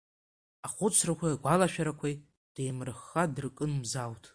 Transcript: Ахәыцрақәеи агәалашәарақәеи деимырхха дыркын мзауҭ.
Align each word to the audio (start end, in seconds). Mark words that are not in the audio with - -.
Ахәыцрақәеи 0.65 1.33
агәалашәарақәеи 1.35 2.15
деимырхха 2.53 3.23
дыркын 3.33 3.71
мзауҭ. 3.81 4.23